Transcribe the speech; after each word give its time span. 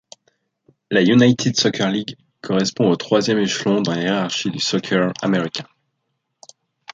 La 0.89 0.99
United 1.03 1.55
Soccer 1.55 1.91
League 1.91 2.15
correspond 2.41 2.89
au 2.89 2.95
troisième 2.95 3.37
échelon 3.37 3.81
dans 3.81 3.93
la 3.93 4.01
hiérarchie 4.01 4.49
du 4.49 4.57
soccer 4.59 4.99
nord-américain. 4.99 5.67